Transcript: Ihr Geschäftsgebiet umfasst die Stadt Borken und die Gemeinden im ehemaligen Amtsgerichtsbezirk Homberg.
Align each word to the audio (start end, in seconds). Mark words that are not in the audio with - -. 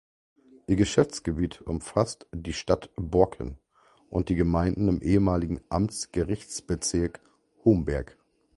Ihr 0.65 0.77
Geschäftsgebiet 0.77 1.61
umfasst 1.61 2.25
die 2.33 2.53
Stadt 2.53 2.89
Borken 2.95 3.59
und 4.09 4.29
die 4.29 4.35
Gemeinden 4.35 4.87
im 4.87 4.99
ehemaligen 4.99 5.61
Amtsgerichtsbezirk 5.69 7.19
Homberg. 7.63 8.17